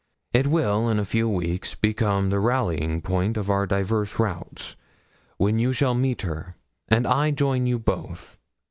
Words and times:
It 0.33 0.47
will 0.47 0.89
in 0.89 0.97
a 0.97 1.05
few 1.05 1.29
weeks 1.29 1.75
become 1.75 2.31
the 2.31 2.39
rallying 2.39 3.03
point 3.03 3.37
of 3.37 3.51
our 3.51 3.67
diverse 3.67 4.17
routes, 4.17 4.75
when 5.37 5.59
you 5.59 5.73
shall 5.73 5.93
meet 5.93 6.23
her, 6.23 6.55
and 6.87 7.05
I 7.05 7.29
join 7.29 7.67
you 7.67 7.77
both. 7.77 8.39